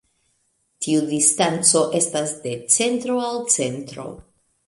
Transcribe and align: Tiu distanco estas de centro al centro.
Tiu 0.85 1.01
distanco 1.09 1.83
estas 2.01 2.33
de 2.47 2.55
centro 2.79 3.21
al 3.27 3.39
centro. 3.59 4.09